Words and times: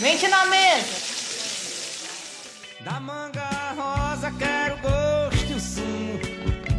Mente 0.00 0.26
na 0.28 0.46
mesa! 0.46 1.10
Da 2.80 2.98
manga 2.98 3.50
rosa 3.76 4.32
quero 4.38 4.78
gosto 4.78 5.52
e 5.52 5.54
o 5.54 5.60
sumo 5.60 6.18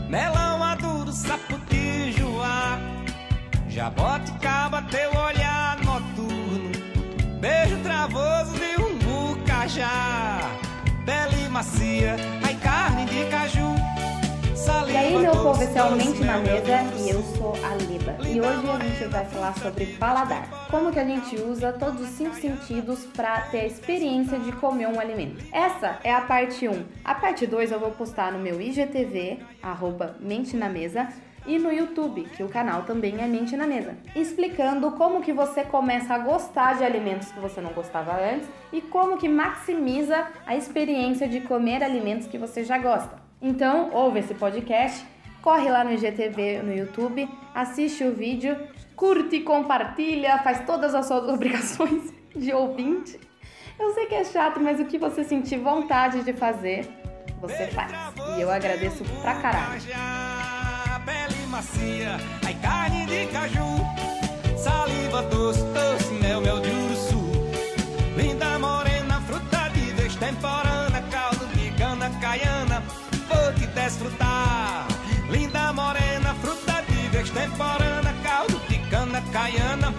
Melão 0.09 0.57
maduro, 0.57 1.12
saputi, 1.12 2.12
joá 2.18 2.79
Jaboticaba, 3.70 4.81
teu 4.89 5.12
olhar 5.15 5.78
noturno. 5.84 6.71
Beijo 7.39 7.78
travoso 7.84 8.54
de 8.54 8.81
um 8.81 8.97
bucajá 8.97 10.39
Pele 11.05 11.47
macia, 11.49 12.15
ai 12.43 12.55
carne 12.55 13.05
de 13.05 13.25
caju 13.29 13.80
E 14.89 14.97
aí, 14.97 15.17
meu 15.17 15.31
povo, 15.31 15.61
esse 15.61 15.77
é 15.77 15.83
o 15.83 15.95
Mente 15.95 16.23
na 16.23 16.38
Mesa 16.38 16.83
e 16.97 17.09
eu 17.09 17.21
sou 17.23 17.53
a 17.63 17.75
Liba. 17.75 18.17
E 18.27 18.39
hoje 18.39 18.70
a 18.70 18.79
gente 18.79 19.05
vai 19.05 19.25
falar 19.25 19.53
sobre 19.57 19.85
paladar. 19.97 20.67
Como 20.70 20.91
que 20.91 20.99
a 20.99 21.05
gente 21.05 21.35
usa 21.35 21.73
todos 21.73 22.01
os 22.01 22.09
cinco 22.09 22.35
sentidos 22.35 23.05
para 23.05 23.41
ter 23.41 23.61
a 23.61 23.65
experiência 23.65 24.39
de 24.39 24.52
comer 24.53 24.88
um 24.88 24.99
alimento. 24.99 25.43
Essa 25.52 25.99
é 26.03 26.13
a 26.13 26.21
parte 26.21 26.67
1. 26.67 26.84
A 27.03 27.15
parte 27.15 27.45
2 27.45 27.71
eu 27.71 27.79
vou 27.79 27.91
postar 27.91 28.31
no 28.31 28.39
meu 28.39 28.62
IGTV, 28.62 29.39
arroba 29.62 30.15
Mente 30.20 30.55
na 30.55 30.70
Mesa, 30.70 31.07
e 31.45 31.57
no 31.57 31.71
YouTube, 31.71 32.23
que 32.35 32.43
o 32.43 32.49
canal 32.49 32.84
também 32.84 33.20
é 33.20 33.27
Mente 33.27 33.57
na 33.57 33.65
Mesa, 33.65 33.98
explicando 34.15 34.91
como 34.91 35.21
que 35.21 35.34
você 35.34 35.63
começa 35.63 36.13
a 36.13 36.20
gostar 36.20 36.77
de 36.77 36.84
alimentos 36.84 37.31
que 37.31 37.40
você 37.40 37.59
não 37.59 37.73
gostava 37.73 38.13
antes 38.13 38.48
e 38.71 38.79
como 38.79 39.17
que 39.17 39.27
maximiza 39.27 40.27
a 40.45 40.55
experiência 40.55 41.27
de 41.27 41.41
comer 41.41 41.84
alimentos 41.84 42.27
que 42.27 42.38
você 42.38 42.63
já 42.63 42.77
gosta. 42.77 43.20
Então, 43.41 43.90
ouve 43.91 44.20
esse 44.20 44.34
podcast, 44.36 45.04
corre 45.41 45.70
lá 45.70 45.84
no 45.84 45.91
IGTV 45.91 46.62
no 46.62 46.73
YouTube, 46.73 47.27
assiste 47.55 48.04
o 48.04 48.13
vídeo, 48.13 48.55
curte, 48.95 49.40
compartilha, 49.40 50.38
faz 50.40 50.63
todas 50.66 50.94
as 50.94 51.08
suas 51.08 51.27
obrigações 51.34 52.13
de 52.35 52.54
ouvinte. 52.54 53.20
Eu 53.80 53.94
sei 53.94 54.05
que 54.05 54.13
é 54.13 54.23
chato, 54.23 54.59
mas 54.59 54.80
o 54.80 54.85
que 54.85 54.99
você 54.99 55.23
sentir 55.23 55.58
vontade 55.58 56.24
de 56.24 56.34
fazer, 56.34 56.88
você 57.41 57.68
faz. 57.68 57.91
E 58.38 58.41
eu 58.41 58.52
agradeço 58.52 59.04
pra 59.21 59.34
caralho. 59.41 59.82
Pele 61.04 61.48
macia, 61.48 62.18
ai 62.46 62.54
carne 62.62 63.08
de 63.08 63.26
caju 63.32 63.65
Saliva 64.56 65.24
doce, 65.24 65.63
doce, 65.74 66.13
mel, 66.22 66.40
mel 66.41 66.59
de 66.59 66.69
uruçu 66.69 67.31
Linda 68.16 68.59
morena, 68.59 69.19
fruta 69.22 69.68
de 69.69 69.94
destemporânea 69.94 71.02
Caldo 71.09 71.47
de 71.56 71.72
cana 71.72 72.12
caiana, 72.22 72.84
te 73.53 73.68
desfrutar. 73.68 74.88
Linda 75.30 75.72
morena, 75.74 76.34
fruta 76.41 76.84
de 76.88 77.09
destemporânea 77.09 78.13
Caldo 78.24 78.59
de 78.69 78.78
cana 78.90 79.22
caiana, 79.31 79.94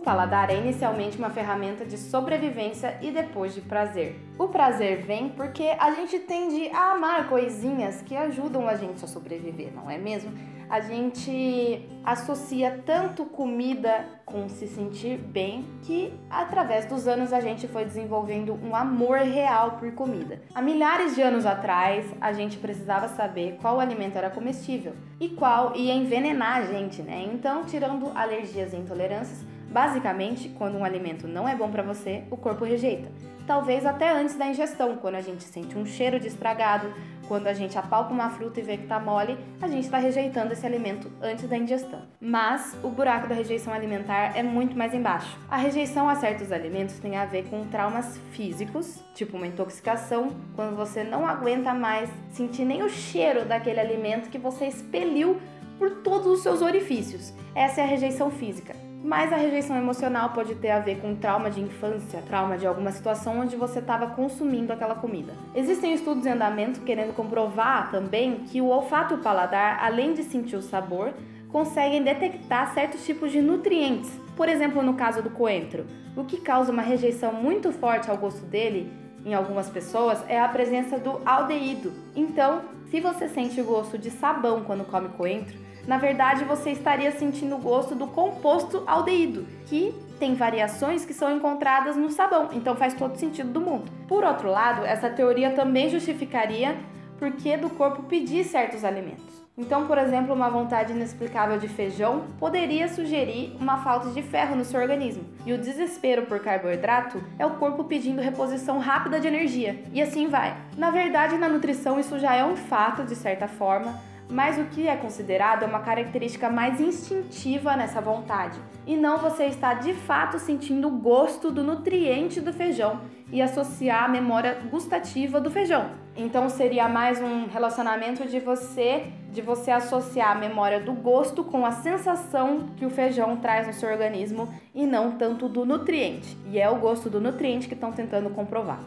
paladar 0.00 0.50
é 0.50 0.58
inicialmente 0.58 1.18
uma 1.18 1.30
ferramenta 1.30 1.84
de 1.84 1.96
sobrevivência 1.96 2.98
e 3.00 3.10
depois 3.10 3.54
de 3.54 3.60
prazer. 3.60 4.20
O 4.38 4.48
prazer 4.48 5.02
vem 5.02 5.28
porque 5.28 5.74
a 5.78 5.92
gente 5.92 6.18
tende 6.18 6.68
a 6.70 6.92
amar 6.92 7.28
coisinhas 7.28 8.02
que 8.02 8.16
ajudam 8.16 8.68
a 8.68 8.74
gente 8.74 9.04
a 9.04 9.08
sobreviver, 9.08 9.72
não 9.74 9.90
é 9.90 9.98
mesmo? 9.98 10.32
A 10.70 10.80
gente 10.80 11.88
associa 12.04 12.80
tanto 12.86 13.24
comida 13.24 14.06
com 14.24 14.48
se 14.48 14.68
sentir 14.68 15.18
bem 15.18 15.64
que 15.82 16.14
através 16.30 16.86
dos 16.86 17.08
anos 17.08 17.32
a 17.32 17.40
gente 17.40 17.66
foi 17.66 17.84
desenvolvendo 17.84 18.54
um 18.54 18.76
amor 18.76 19.18
real 19.18 19.72
por 19.72 19.92
comida. 19.94 20.40
Há 20.54 20.62
milhares 20.62 21.16
de 21.16 21.22
anos 21.22 21.44
atrás, 21.44 22.06
a 22.20 22.32
gente 22.32 22.56
precisava 22.56 23.08
saber 23.08 23.58
qual 23.60 23.80
alimento 23.80 24.16
era 24.16 24.30
comestível 24.30 24.92
e 25.18 25.30
qual 25.30 25.74
ia 25.74 25.92
envenenar 25.92 26.58
a 26.58 26.62
gente, 26.62 27.02
né? 27.02 27.28
Então, 27.34 27.64
tirando 27.64 28.12
alergias 28.14 28.72
e 28.72 28.76
intolerâncias, 28.76 29.44
Basicamente, 29.70 30.48
quando 30.50 30.76
um 30.76 30.84
alimento 30.84 31.28
não 31.28 31.48
é 31.48 31.54
bom 31.54 31.70
para 31.70 31.82
você, 31.82 32.24
o 32.30 32.36
corpo 32.36 32.64
rejeita. 32.64 33.08
Talvez 33.46 33.86
até 33.86 34.12
antes 34.12 34.36
da 34.36 34.46
ingestão, 34.46 34.96
quando 34.96 35.14
a 35.14 35.20
gente 35.20 35.44
sente 35.44 35.76
um 35.78 35.86
cheiro 35.86 36.20
de 36.20 36.26
estragado, 36.26 36.92
quando 37.26 37.46
a 37.46 37.52
gente 37.52 37.78
apalpa 37.78 38.12
uma 38.12 38.28
fruta 38.30 38.58
e 38.58 38.62
vê 38.62 38.76
que 38.76 38.88
tá 38.88 38.98
mole, 38.98 39.38
a 39.62 39.68
gente 39.68 39.84
está 39.84 39.98
rejeitando 39.98 40.52
esse 40.52 40.66
alimento 40.66 41.10
antes 41.22 41.48
da 41.48 41.56
ingestão. 41.56 42.02
Mas 42.20 42.76
o 42.82 42.88
buraco 42.88 43.28
da 43.28 43.34
rejeição 43.36 43.72
alimentar 43.72 44.36
é 44.36 44.42
muito 44.42 44.76
mais 44.76 44.92
embaixo. 44.92 45.38
A 45.48 45.56
rejeição 45.56 46.08
a 46.08 46.16
certos 46.16 46.50
alimentos 46.50 46.98
tem 46.98 47.16
a 47.16 47.24
ver 47.24 47.44
com 47.44 47.64
traumas 47.68 48.18
físicos, 48.32 49.00
tipo 49.14 49.36
uma 49.36 49.46
intoxicação, 49.46 50.30
quando 50.56 50.74
você 50.74 51.04
não 51.04 51.24
aguenta 51.24 51.72
mais 51.72 52.10
sentir 52.32 52.64
nem 52.64 52.82
o 52.82 52.88
cheiro 52.88 53.44
daquele 53.44 53.78
alimento 53.78 54.28
que 54.28 54.38
você 54.38 54.66
expeliu 54.66 55.40
por 55.78 56.02
todos 56.02 56.26
os 56.26 56.40
seus 56.42 56.60
orifícios. 56.60 57.32
Essa 57.54 57.80
é 57.80 57.84
a 57.84 57.86
rejeição 57.86 58.30
física. 58.30 58.89
Mas 59.02 59.32
a 59.32 59.36
rejeição 59.36 59.76
emocional 59.76 60.30
pode 60.30 60.54
ter 60.56 60.70
a 60.70 60.78
ver 60.78 61.00
com 61.00 61.14
trauma 61.14 61.50
de 61.50 61.60
infância, 61.60 62.22
trauma 62.22 62.58
de 62.58 62.66
alguma 62.66 62.92
situação 62.92 63.40
onde 63.40 63.56
você 63.56 63.78
estava 63.78 64.08
consumindo 64.08 64.72
aquela 64.72 64.94
comida. 64.94 65.32
Existem 65.54 65.94
estudos 65.94 66.26
em 66.26 66.30
andamento 66.30 66.82
querendo 66.82 67.14
comprovar 67.14 67.90
também 67.90 68.40
que 68.40 68.60
o 68.60 68.66
olfato 68.66 69.14
e 69.14 69.16
o 69.16 69.22
paladar, 69.22 69.82
além 69.82 70.12
de 70.12 70.22
sentir 70.22 70.56
o 70.56 70.62
sabor, 70.62 71.14
conseguem 71.48 72.02
detectar 72.02 72.74
certos 72.74 73.04
tipos 73.04 73.32
de 73.32 73.40
nutrientes. 73.40 74.10
Por 74.36 74.48
exemplo, 74.48 74.82
no 74.82 74.94
caso 74.94 75.22
do 75.22 75.30
coentro, 75.30 75.86
o 76.14 76.24
que 76.24 76.38
causa 76.38 76.70
uma 76.70 76.82
rejeição 76.82 77.32
muito 77.32 77.72
forte 77.72 78.10
ao 78.10 78.18
gosto 78.18 78.44
dele 78.44 78.92
em 79.24 79.34
algumas 79.34 79.68
pessoas 79.68 80.22
é 80.28 80.38
a 80.38 80.48
presença 80.48 80.98
do 80.98 81.20
aldeído. 81.24 81.92
Então, 82.14 82.62
se 82.90 83.00
você 83.00 83.28
sente 83.28 83.60
o 83.60 83.64
gosto 83.64 83.96
de 83.96 84.10
sabão 84.10 84.62
quando 84.62 84.84
come 84.84 85.08
coentro, 85.10 85.56
na 85.90 85.98
verdade 85.98 86.44
você 86.44 86.70
estaria 86.70 87.10
sentindo 87.10 87.56
o 87.56 87.58
gosto 87.58 87.96
do 87.96 88.06
composto 88.06 88.84
aldeído, 88.86 89.44
que 89.66 89.92
tem 90.20 90.36
variações 90.36 91.04
que 91.04 91.12
são 91.12 91.36
encontradas 91.36 91.96
no 91.96 92.08
sabão, 92.10 92.50
então 92.52 92.76
faz 92.76 92.94
todo 92.94 93.16
sentido 93.16 93.50
do 93.50 93.60
mundo. 93.60 93.90
Por 94.06 94.22
outro 94.22 94.48
lado, 94.48 94.86
essa 94.86 95.10
teoria 95.10 95.50
também 95.50 95.90
justificaria 95.90 96.78
por 97.18 97.32
que 97.32 97.56
do 97.56 97.68
corpo 97.70 98.04
pedir 98.04 98.44
certos 98.44 98.84
alimentos. 98.84 99.40
Então, 99.58 99.88
por 99.88 99.98
exemplo, 99.98 100.32
uma 100.32 100.48
vontade 100.48 100.92
inexplicável 100.92 101.58
de 101.58 101.66
feijão 101.66 102.22
poderia 102.38 102.86
sugerir 102.86 103.56
uma 103.60 103.78
falta 103.78 104.10
de 104.10 104.22
ferro 104.22 104.54
no 104.54 104.64
seu 104.64 104.80
organismo. 104.80 105.24
E 105.44 105.52
o 105.52 105.58
desespero 105.58 106.22
por 106.22 106.38
carboidrato 106.38 107.20
é 107.36 107.44
o 107.44 107.56
corpo 107.56 107.82
pedindo 107.82 108.22
reposição 108.22 108.78
rápida 108.78 109.18
de 109.18 109.26
energia. 109.26 109.82
E 109.92 110.00
assim 110.00 110.28
vai. 110.28 110.56
Na 110.78 110.92
verdade, 110.92 111.36
na 111.36 111.48
nutrição 111.48 111.98
isso 111.98 112.16
já 112.16 112.32
é 112.36 112.44
um 112.44 112.54
fato 112.54 113.02
de 113.02 113.16
certa 113.16 113.48
forma, 113.48 114.00
mas 114.30 114.58
o 114.58 114.64
que 114.66 114.86
é 114.86 114.96
considerado 114.96 115.64
é 115.64 115.66
uma 115.66 115.80
característica 115.80 116.48
mais 116.48 116.80
instintiva 116.80 117.76
nessa 117.76 118.00
vontade, 118.00 118.58
e 118.86 118.96
não 118.96 119.18
você 119.18 119.46
estar 119.46 119.74
de 119.74 119.92
fato 119.92 120.38
sentindo 120.38 120.88
o 120.88 120.92
gosto 120.92 121.50
do 121.50 121.62
nutriente 121.62 122.40
do 122.40 122.52
feijão 122.52 123.00
e 123.32 123.42
associar 123.42 124.04
a 124.04 124.08
memória 124.08 124.58
gustativa 124.70 125.40
do 125.40 125.50
feijão. 125.50 125.90
Então 126.16 126.48
seria 126.48 126.88
mais 126.88 127.20
um 127.20 127.46
relacionamento 127.46 128.26
de 128.26 128.40
você, 128.40 129.04
de 129.30 129.40
você 129.40 129.70
associar 129.70 130.32
a 130.32 130.34
memória 130.34 130.80
do 130.80 130.92
gosto 130.92 131.44
com 131.44 131.64
a 131.64 131.70
sensação 131.70 132.68
que 132.76 132.84
o 132.84 132.90
feijão 132.90 133.36
traz 133.36 133.66
no 133.66 133.72
seu 133.72 133.88
organismo 133.88 134.52
e 134.74 134.86
não 134.86 135.12
tanto 135.12 135.48
do 135.48 135.64
nutriente. 135.64 136.36
E 136.50 136.58
é 136.58 136.68
o 136.68 136.76
gosto 136.76 137.08
do 137.08 137.20
nutriente 137.20 137.68
que 137.68 137.74
estão 137.74 137.92
tentando 137.92 138.30
comprovar. 138.30 138.80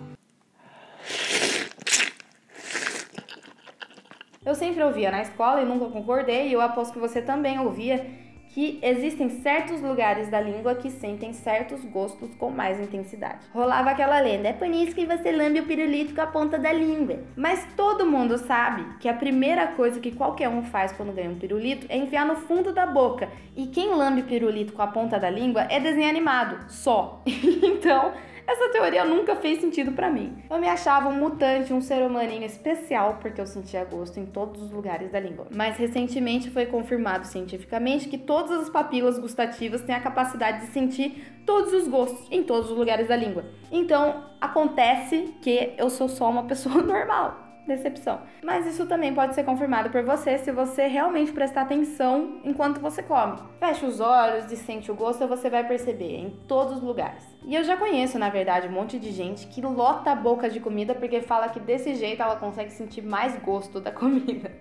Eu 4.46 4.56
sempre 4.56 4.84
ouvia 4.84 5.10
na 5.10 5.22
escola 5.22 5.62
e 5.62 5.66
nunca 5.66 5.86
concordei, 5.86 6.50
e 6.50 6.54
eu 6.54 6.62
aposto 6.62 6.94
que 6.94 7.00
você 7.00 7.22
também 7.22 7.60
ouvia 7.60 8.06
que 8.54 8.78
existem 8.84 9.30
certos 9.30 9.82
lugares 9.82 10.30
da 10.30 10.40
língua 10.40 10.76
que 10.76 10.92
sentem 10.92 11.34
certos 11.34 11.84
gostos 11.86 12.36
com 12.36 12.52
mais 12.52 12.80
intensidade. 12.80 13.40
Rolava 13.52 13.90
aquela 13.90 14.20
lenda, 14.20 14.50
é 14.50 14.54
por 14.54 14.68
isso 14.68 14.94
que 14.94 15.08
você 15.08 15.32
lambe 15.32 15.60
o 15.60 15.66
pirulito 15.66 16.14
com 16.14 16.22
a 16.22 16.28
ponta 16.28 16.60
da 16.60 16.72
língua. 16.72 17.20
Mas 17.36 17.68
todo 17.76 18.06
mundo 18.06 18.38
sabe 18.38 18.86
que 19.00 19.10
a 19.10 19.14
primeira 19.14 19.68
coisa 19.68 20.00
que 20.00 20.12
qualquer 20.12 20.50
um 20.50 20.62
faz 20.62 20.92
quando 20.92 21.14
ganha 21.14 21.32
um 21.32 21.40
pirulito 21.40 21.88
é 21.90 21.98
enfiar 21.98 22.28
no 22.28 22.36
fundo 22.36 22.72
da 22.72 22.86
boca. 22.86 23.28
E 23.56 23.66
quem 23.68 23.90
lambe 23.90 24.22
pirulito 24.22 24.74
com 24.74 24.84
a 24.84 24.88
ponta 24.88 25.18
da 25.18 25.32
língua 25.32 25.64
é 25.64 25.80
desenho 25.80 26.10
animado, 26.10 26.70
só. 26.70 27.24
então, 27.26 28.14
essa 28.46 28.70
teoria 28.70 29.06
nunca 29.06 29.36
fez 29.36 29.60
sentido 29.60 29.92
para 29.92 30.10
mim. 30.10 30.44
Eu 30.50 30.60
me 30.60 30.68
achava 30.68 31.10
um 31.10 31.14
mutante, 31.14 31.74
um 31.74 31.82
ser 31.82 32.04
humaninho 32.04 32.46
especial 32.46 33.18
porque 33.22 33.40
eu 33.40 33.46
sentia 33.46 33.84
gosto 33.84 34.20
em 34.20 34.26
todos 34.26 34.62
os 34.62 34.72
lugares 34.72 35.12
da 35.12 35.20
língua. 35.20 35.48
Mas 35.54 35.78
recentemente 35.78 36.50
foi 36.50 36.66
confirmado 36.66 37.26
cientificamente 37.26 38.10
que 38.10 38.18
todas 38.18 38.52
as 38.52 38.70
papilas 38.70 39.18
gustativas 39.18 39.82
têm 39.82 39.96
a 39.96 40.02
capacidade 40.02 40.66
de 40.66 40.74
sentir 40.74 41.42
todos 41.46 41.74
os 41.74 41.88
gostos 41.88 42.28
em 42.32 42.44
todos 42.44 42.72
os 42.72 42.78
lugares 42.78 43.08
da 43.08 43.16
língua. 43.16 43.46
Então, 43.72 44.26
acontece 44.40 45.36
que 45.42 45.74
eu 45.78 45.90
sou 45.90 46.10
só 46.10 46.30
uma 46.30 46.44
pessoa 46.44 46.82
normal 46.84 47.43
decepção. 47.68 48.22
Mas 48.44 48.66
isso 48.66 48.86
também 48.86 49.14
pode 49.14 49.36
ser 49.36 49.44
confirmado 49.44 49.90
por 49.90 50.04
você 50.04 50.38
se 50.38 50.52
você 50.52 50.88
realmente 50.88 51.32
prestar 51.32 51.62
atenção 51.62 52.40
enquanto 52.44 52.80
você 52.80 53.02
come. 53.02 53.38
Fecha 53.60 53.86
os 53.86 54.00
olhos 54.00 54.52
e 54.52 54.56
sente 54.56 54.92
o 54.92 54.96
gosto 54.96 55.28
você 55.28 55.50
vai 55.50 55.66
perceber 55.68 56.18
em 56.18 56.30
todos 56.48 56.78
os 56.78 56.84
lugares. 56.84 57.24
E 57.46 57.56
eu 57.56 57.64
já 57.64 57.76
conheço, 57.78 58.20
na 58.20 58.30
verdade, 58.30 58.68
um 58.68 58.72
monte 58.72 59.00
de 59.00 59.12
gente 59.12 59.48
que 59.48 59.62
lota 59.62 60.12
a 60.12 60.16
boca 60.16 60.50
de 60.50 60.60
comida 60.60 60.94
porque 60.94 61.22
fala 61.22 61.50
que 61.50 61.60
desse 61.60 61.96
jeito 61.96 62.22
ela 62.22 62.36
consegue 62.36 62.72
sentir 62.72 63.02
mais 63.02 63.36
gosto 63.42 63.80
da 63.80 63.92
comida. 63.92 64.52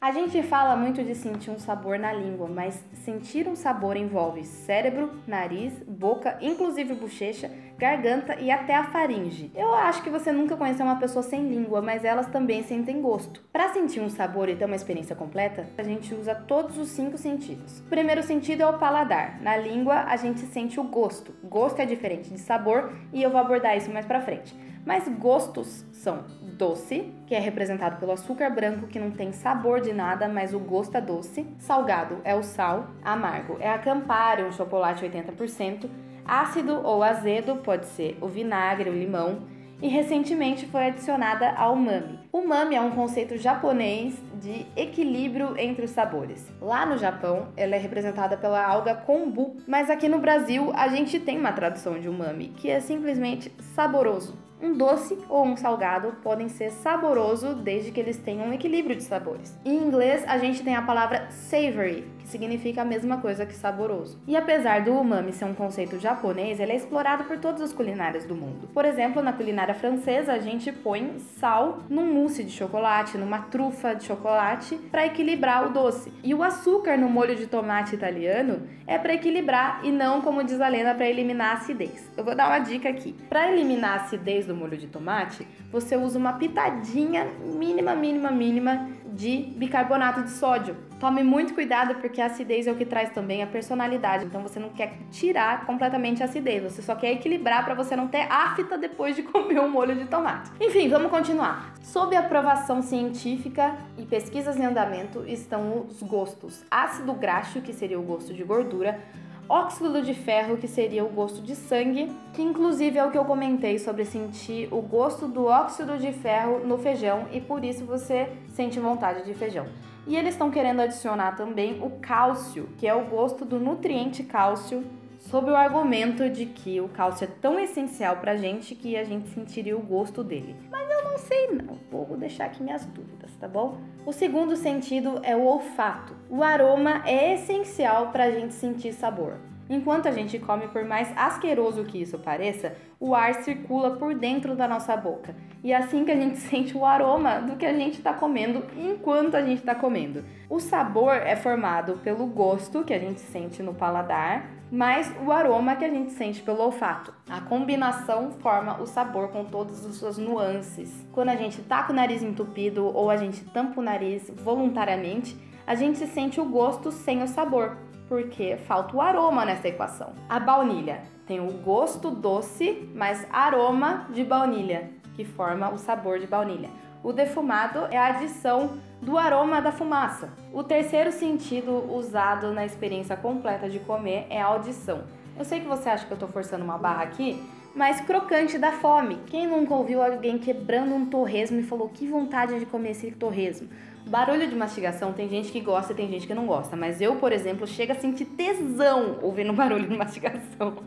A 0.00 0.12
gente 0.12 0.40
fala 0.44 0.76
muito 0.76 1.02
de 1.02 1.12
sentir 1.12 1.50
um 1.50 1.58
sabor 1.58 1.98
na 1.98 2.12
língua, 2.12 2.46
mas 2.46 2.84
sentir 2.94 3.48
um 3.48 3.56
sabor 3.56 3.96
envolve 3.96 4.44
cérebro, 4.44 5.20
nariz, 5.26 5.72
boca, 5.88 6.38
inclusive 6.40 6.94
bochecha, 6.94 7.50
garganta 7.78 8.34
e 8.40 8.50
até 8.50 8.74
a 8.74 8.84
faringe. 8.84 9.52
Eu 9.54 9.72
acho 9.72 10.02
que 10.02 10.10
você 10.10 10.32
nunca 10.32 10.56
conheceu 10.56 10.84
uma 10.84 10.98
pessoa 10.98 11.22
sem 11.22 11.48
língua, 11.48 11.80
mas 11.80 12.04
elas 12.04 12.26
também 12.26 12.64
sentem 12.64 13.00
gosto. 13.00 13.40
Para 13.52 13.68
sentir 13.68 14.00
um 14.00 14.10
sabor 14.10 14.48
e 14.48 14.56
ter 14.56 14.64
uma 14.64 14.74
experiência 14.74 15.14
completa, 15.14 15.66
a 15.78 15.82
gente 15.84 16.12
usa 16.12 16.34
todos 16.34 16.76
os 16.76 16.88
cinco 16.88 17.16
sentidos. 17.16 17.78
O 17.80 17.84
primeiro 17.84 18.22
sentido 18.22 18.62
é 18.62 18.66
o 18.66 18.78
paladar. 18.78 19.40
Na 19.40 19.56
língua, 19.56 20.04
a 20.08 20.16
gente 20.16 20.40
sente 20.40 20.80
o 20.80 20.84
gosto. 20.84 21.32
Gosto 21.44 21.80
é 21.80 21.86
diferente 21.86 22.28
de 22.28 22.38
sabor 22.38 22.92
e 23.12 23.22
eu 23.22 23.30
vou 23.30 23.40
abordar 23.40 23.76
isso 23.76 23.92
mais 23.92 24.04
para 24.04 24.20
frente. 24.20 24.54
Mas 24.84 25.06
gostos 25.06 25.84
são 25.92 26.24
doce, 26.42 27.12
que 27.26 27.34
é 27.34 27.38
representado 27.38 27.96
pelo 27.96 28.12
açúcar 28.12 28.50
branco 28.50 28.88
que 28.88 28.98
não 28.98 29.10
tem 29.10 29.32
sabor 29.32 29.80
de 29.80 29.92
nada, 29.92 30.26
mas 30.26 30.52
o 30.52 30.58
gosto 30.58 30.96
é 30.96 31.00
doce. 31.00 31.46
Salgado 31.58 32.20
é 32.24 32.34
o 32.34 32.42
sal, 32.42 32.88
amargo 33.04 33.56
é 33.60 33.70
a 33.70 33.78
Campari, 33.78 34.42
um 34.42 34.50
chocolate 34.50 35.04
80%. 35.04 35.88
Ácido 36.28 36.82
ou 36.84 37.02
azedo 37.02 37.56
pode 37.56 37.86
ser 37.86 38.18
o 38.20 38.28
vinagre, 38.28 38.90
o 38.90 38.92
limão. 38.92 39.56
E 39.80 39.88
recentemente 39.88 40.66
foi 40.66 40.88
adicionada 40.88 41.52
a 41.52 41.70
umami. 41.70 42.18
Umami 42.32 42.74
é 42.74 42.80
um 42.80 42.90
conceito 42.90 43.38
japonês 43.38 44.20
de 44.34 44.66
equilíbrio 44.76 45.56
entre 45.56 45.84
os 45.84 45.92
sabores. 45.92 46.44
Lá 46.60 46.84
no 46.84 46.98
Japão, 46.98 47.48
ela 47.56 47.76
é 47.76 47.78
representada 47.78 48.36
pela 48.36 48.62
alga 48.62 48.94
kombu, 48.94 49.56
mas 49.66 49.88
aqui 49.88 50.08
no 50.08 50.18
Brasil 50.18 50.72
a 50.74 50.88
gente 50.88 51.18
tem 51.20 51.38
uma 51.38 51.52
tradução 51.52 51.98
de 51.98 52.08
umami, 52.08 52.48
que 52.56 52.68
é 52.68 52.80
simplesmente 52.80 53.52
saboroso. 53.74 54.36
Um 54.60 54.76
doce 54.76 55.16
ou 55.28 55.44
um 55.44 55.56
salgado 55.56 56.16
podem 56.24 56.48
ser 56.48 56.70
saboroso 56.70 57.54
desde 57.54 57.92
que 57.92 58.00
eles 58.00 58.18
tenham 58.18 58.48
um 58.48 58.52
equilíbrio 58.52 58.96
de 58.96 59.04
sabores. 59.04 59.56
Em 59.64 59.76
inglês, 59.76 60.24
a 60.26 60.36
gente 60.36 60.64
tem 60.64 60.74
a 60.74 60.82
palavra 60.82 61.28
savory, 61.30 62.04
significa 62.28 62.82
a 62.82 62.84
mesma 62.84 63.18
coisa 63.18 63.44
que 63.44 63.54
saboroso. 63.54 64.18
E 64.26 64.36
apesar 64.36 64.82
do 64.82 64.92
umami 64.92 65.32
ser 65.32 65.44
um 65.44 65.54
conceito 65.54 65.98
japonês, 65.98 66.60
ele 66.60 66.72
é 66.72 66.76
explorado 66.76 67.24
por 67.24 67.38
todas 67.38 67.60
as 67.60 67.72
culinárias 67.72 68.24
do 68.24 68.34
mundo. 68.34 68.68
Por 68.72 68.84
exemplo, 68.84 69.22
na 69.22 69.32
culinária 69.32 69.74
francesa, 69.74 70.32
a 70.32 70.38
gente 70.38 70.70
põe 70.70 71.18
sal 71.38 71.80
num 71.88 72.12
mousse 72.12 72.44
de 72.44 72.50
chocolate, 72.50 73.18
numa 73.18 73.40
trufa 73.42 73.94
de 73.94 74.04
chocolate, 74.04 74.76
para 74.90 75.06
equilibrar 75.06 75.66
o 75.66 75.70
doce. 75.70 76.12
E 76.22 76.34
o 76.34 76.42
açúcar 76.42 76.96
no 76.96 77.08
molho 77.08 77.34
de 77.34 77.46
tomate 77.46 77.94
italiano 77.94 78.62
é 78.86 78.98
para 78.98 79.14
equilibrar 79.14 79.80
e 79.84 79.90
não, 79.90 80.20
como 80.20 80.44
diz 80.44 80.60
a 80.60 80.68
lenda, 80.68 80.94
para 80.94 81.08
eliminar 81.08 81.50
a 81.50 81.58
acidez. 81.58 82.10
Eu 82.16 82.24
vou 82.24 82.34
dar 82.34 82.48
uma 82.48 82.58
dica 82.58 82.88
aqui. 82.88 83.14
Para 83.28 83.50
eliminar 83.52 83.92
a 83.92 84.02
acidez 84.02 84.46
do 84.46 84.54
molho 84.54 84.76
de 84.76 84.86
tomate, 84.86 85.46
você 85.70 85.96
usa 85.96 86.18
uma 86.18 86.34
pitadinha 86.34 87.26
mínima, 87.44 87.94
mínima, 87.94 88.30
mínima 88.30 88.88
de 89.18 89.52
bicarbonato 89.56 90.22
de 90.22 90.30
sódio. 90.30 90.76
Tome 91.00 91.24
muito 91.24 91.52
cuidado 91.52 91.96
porque 91.96 92.20
a 92.20 92.26
acidez 92.26 92.68
é 92.68 92.72
o 92.72 92.76
que 92.76 92.84
traz 92.84 93.10
também 93.10 93.42
a 93.42 93.48
personalidade. 93.48 94.24
Então 94.24 94.40
você 94.40 94.60
não 94.60 94.68
quer 94.68 94.96
tirar 95.10 95.66
completamente 95.66 96.22
a 96.22 96.26
acidez, 96.26 96.62
você 96.62 96.80
só 96.80 96.94
quer 96.94 97.10
equilibrar 97.10 97.64
para 97.64 97.74
você 97.74 97.96
não 97.96 98.06
ter 98.06 98.30
afta 98.30 98.78
depois 98.78 99.16
de 99.16 99.24
comer 99.26 99.58
um 99.58 99.68
molho 99.68 99.96
de 99.96 100.04
tomate. 100.04 100.52
Enfim, 100.60 100.88
vamos 100.88 101.10
continuar. 101.10 101.74
Sob 101.82 102.14
aprovação 102.14 102.80
científica 102.80 103.76
e 103.98 104.06
pesquisas 104.06 104.56
em 104.56 104.64
andamento 104.64 105.24
estão 105.26 105.86
os 105.88 106.00
gostos: 106.00 106.64
ácido 106.70 107.12
graxo, 107.12 107.60
que 107.60 107.72
seria 107.72 107.98
o 107.98 108.02
gosto 108.02 108.32
de 108.32 108.44
gordura, 108.44 109.00
óxido 109.48 110.02
de 110.02 110.12
ferro, 110.12 110.58
que 110.58 110.68
seria 110.68 111.04
o 111.04 111.08
gosto 111.08 111.40
de 111.40 111.56
sangue, 111.56 112.12
que 112.34 112.42
inclusive 112.42 112.98
é 112.98 113.04
o 113.04 113.10
que 113.10 113.16
eu 113.16 113.24
comentei 113.24 113.78
sobre 113.78 114.04
sentir 114.04 114.68
o 114.70 114.82
gosto 114.82 115.26
do 115.26 115.46
óxido 115.46 115.96
de 115.96 116.12
ferro 116.12 116.60
no 116.66 116.76
feijão 116.76 117.26
e 117.32 117.40
por 117.40 117.64
isso 117.64 117.84
você 117.84 118.30
sente 118.48 118.78
vontade 118.78 119.24
de 119.24 119.32
feijão. 119.32 119.66
E 120.06 120.16
eles 120.16 120.34
estão 120.34 120.50
querendo 120.50 120.80
adicionar 120.80 121.36
também 121.36 121.82
o 121.82 121.90
cálcio, 122.00 122.68
que 122.78 122.86
é 122.86 122.94
o 122.94 123.04
gosto 123.06 123.44
do 123.44 123.58
nutriente 123.58 124.22
cálcio, 124.22 124.84
sob 125.30 125.50
o 125.50 125.56
argumento 125.56 126.28
de 126.30 126.46
que 126.46 126.80
o 126.80 126.88
cálcio 126.88 127.24
é 127.24 127.28
tão 127.40 127.58
essencial 127.58 128.16
pra 128.16 128.36
gente 128.36 128.74
que 128.74 128.96
a 128.96 129.04
gente 129.04 129.28
sentiria 129.28 129.76
o 129.76 129.82
gosto 129.82 130.24
dele. 130.24 130.56
Mas 130.70 130.90
eu 130.90 131.04
não 131.04 131.18
sei 131.18 131.48
não, 131.48 131.78
vou 131.90 132.16
deixar 132.16 132.46
aqui 132.46 132.62
minhas 132.62 132.84
dúvidas, 132.86 133.30
tá 133.38 133.46
bom? 133.46 133.78
O 134.06 134.12
segundo 134.12 134.56
sentido 134.56 135.20
é 135.22 135.36
o 135.36 135.44
olfato. 135.44 136.14
O 136.30 136.42
aroma 136.42 137.02
é 137.06 137.34
essencial 137.34 138.08
pra 138.10 138.30
gente 138.30 138.54
sentir 138.54 138.92
sabor. 138.94 139.34
Enquanto 139.70 140.08
a 140.08 140.10
gente 140.10 140.38
come, 140.38 140.66
por 140.68 140.82
mais 140.86 141.12
asqueroso 141.14 141.84
que 141.84 142.00
isso 142.00 142.18
pareça, 142.18 142.74
o 142.98 143.14
ar 143.14 143.34
circula 143.42 143.96
por 143.96 144.14
dentro 144.14 144.56
da 144.56 144.66
nossa 144.66 144.96
boca. 144.96 145.36
E 145.62 145.72
é 145.72 145.76
assim 145.76 146.06
que 146.06 146.10
a 146.10 146.16
gente 146.16 146.38
sente 146.40 146.74
o 146.74 146.86
aroma 146.86 147.40
do 147.40 147.56
que 147.56 147.66
a 147.66 147.72
gente 147.74 147.98
está 147.98 148.14
comendo 148.14 148.64
enquanto 148.74 149.34
a 149.34 149.42
gente 149.42 149.58
está 149.58 149.74
comendo. 149.74 150.24
O 150.48 150.58
sabor 150.58 151.14
é 151.14 151.36
formado 151.36 151.98
pelo 151.98 152.26
gosto 152.26 152.82
que 152.82 152.94
a 152.94 152.98
gente 152.98 153.20
sente 153.20 153.62
no 153.62 153.74
paladar, 153.74 154.57
mais 154.70 155.12
o 155.24 155.32
aroma 155.32 155.76
que 155.76 155.84
a 155.84 155.88
gente 155.88 156.12
sente 156.12 156.42
pelo 156.42 156.62
olfato. 156.62 157.12
A 157.28 157.40
combinação 157.40 158.32
forma 158.32 158.80
o 158.80 158.86
sabor 158.86 159.28
com 159.28 159.44
todas 159.44 159.84
as 159.84 159.96
suas 159.96 160.18
nuances. 160.18 161.06
Quando 161.12 161.30
a 161.30 161.36
gente 161.36 161.62
tá 161.62 161.82
com 161.82 161.92
o 161.92 161.96
nariz 161.96 162.22
entupido 162.22 162.86
ou 162.86 163.10
a 163.10 163.16
gente 163.16 163.44
tampa 163.46 163.80
o 163.80 163.84
nariz 163.84 164.30
voluntariamente, 164.42 165.36
a 165.66 165.74
gente 165.74 166.06
sente 166.06 166.40
o 166.40 166.44
gosto 166.44 166.90
sem 166.90 167.22
o 167.22 167.28
sabor 167.28 167.76
porque 168.08 168.56
falta 168.56 168.96
o 168.96 169.00
aroma 169.00 169.44
nessa 169.44 169.68
equação. 169.68 170.14
A 170.28 170.40
baunilha 170.40 171.02
tem 171.26 171.40
o 171.40 171.52
gosto 171.58 172.10
doce, 172.10 172.90
mas 172.94 173.26
aroma 173.30 174.06
de 174.10 174.24
baunilha, 174.24 174.90
que 175.14 175.24
forma 175.24 175.70
o 175.70 175.76
sabor 175.76 176.18
de 176.18 176.26
baunilha. 176.26 176.70
O 177.02 177.12
defumado 177.12 177.86
é 177.90 177.96
a 177.96 178.06
adição 178.06 178.78
do 179.00 179.16
aroma 179.16 179.62
da 179.62 179.70
fumaça. 179.70 180.30
O 180.52 180.62
terceiro 180.64 181.12
sentido 181.12 181.92
usado 181.92 182.52
na 182.52 182.66
experiência 182.66 183.16
completa 183.16 183.68
de 183.68 183.78
comer 183.78 184.26
é 184.28 184.40
a 184.40 184.46
audição. 184.46 185.04
Eu 185.38 185.44
sei 185.44 185.60
que 185.60 185.68
você 185.68 185.88
acha 185.88 186.04
que 186.04 186.12
eu 186.12 186.16
estou 186.16 186.28
forçando 186.28 186.64
uma 186.64 186.76
barra 186.76 187.04
aqui, 187.04 187.40
mas 187.74 188.00
crocante 188.00 188.58
da 188.58 188.72
fome. 188.72 189.20
Quem 189.26 189.46
nunca 189.46 189.72
ouviu 189.72 190.02
alguém 190.02 190.36
quebrando 190.36 190.94
um 190.94 191.06
torresmo 191.06 191.60
e 191.60 191.62
falou 191.62 191.88
que 191.88 192.08
vontade 192.08 192.58
de 192.58 192.66
comer 192.66 192.90
esse 192.90 193.12
torresmo? 193.12 193.68
Barulho 194.08 194.48
de 194.48 194.56
mastigação 194.56 195.12
tem 195.12 195.28
gente 195.28 195.52
que 195.52 195.60
gosta 195.60 195.92
e 195.92 195.96
tem 195.96 196.08
gente 196.08 196.26
que 196.26 196.34
não 196.34 196.46
gosta, 196.46 196.74
mas 196.74 197.00
eu, 197.00 197.16
por 197.16 197.30
exemplo, 197.30 197.66
chego 197.66 197.92
a 197.92 197.94
sentir 197.94 198.24
tesão 198.24 199.18
ouvindo 199.22 199.52
barulho 199.54 199.88
de 199.88 199.96
mastigação. 199.96 200.78